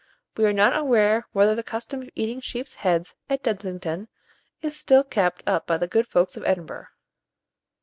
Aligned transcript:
We 0.35 0.45
are 0.47 0.51
not 0.51 0.75
aware 0.75 1.27
whether 1.31 1.53
the 1.53 1.61
custom 1.61 2.01
of 2.01 2.09
eating 2.15 2.41
sheep's 2.41 2.73
heads 2.73 3.13
at 3.29 3.43
Dudingston 3.43 4.07
is 4.63 4.75
still 4.75 5.03
kept 5.03 5.43
up 5.47 5.67
by 5.67 5.77
the 5.77 5.85
good 5.87 6.07
folks 6.07 6.35
of 6.35 6.43
Edinburgh. 6.43 6.87